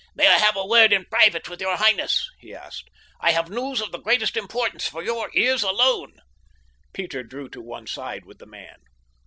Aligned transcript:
"May 0.15 0.25
I 0.27 0.39
have 0.39 0.55
a 0.57 0.65
word 0.65 0.93
in 0.93 1.05
private 1.05 1.47
with 1.47 1.61
your 1.61 1.77
highness?" 1.77 2.27
he 2.39 2.55
asked. 2.55 2.89
"I 3.19 3.33
have 3.33 3.51
news 3.51 3.81
of 3.81 3.91
the 3.91 3.99
greatest 3.99 4.35
importance 4.35 4.87
for 4.87 5.03
your 5.03 5.29
ears 5.35 5.61
alone." 5.61 6.15
Peter 6.91 7.21
drew 7.21 7.47
to 7.49 7.61
one 7.61 7.85
side 7.85 8.25
with 8.25 8.39
the 8.39 8.47
man. 8.47 8.77